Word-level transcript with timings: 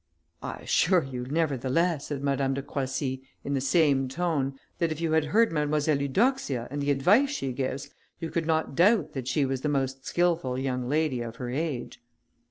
"I 0.41 0.55
assure 0.55 1.03
you, 1.03 1.27
nevertheless," 1.29 2.07
said 2.07 2.23
Madame 2.23 2.55
de 2.55 2.63
Croissy, 2.63 3.21
in 3.43 3.53
the 3.53 3.61
same 3.61 4.07
tone, 4.09 4.57
"that 4.79 4.91
if 4.91 4.99
you 4.99 5.11
had 5.11 5.25
heard 5.25 5.51
Mademoiselle 5.51 6.01
Eudoxia, 6.01 6.67
and 6.71 6.81
the 6.81 6.89
advice 6.89 7.29
she 7.29 7.51
gives, 7.53 7.91
you 8.19 8.31
could 8.31 8.47
not 8.47 8.73
doubt 8.73 9.13
that 9.13 9.27
she 9.27 9.45
was 9.45 9.61
the 9.61 9.69
most 9.69 10.03
skilful 10.07 10.57
young 10.57 10.89
lady 10.89 11.21
of 11.21 11.35
her 11.35 11.51
age." 11.51 12.01